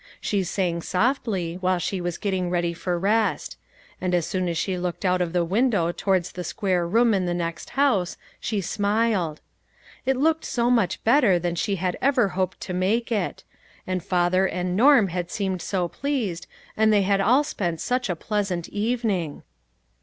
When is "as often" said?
4.15-4.49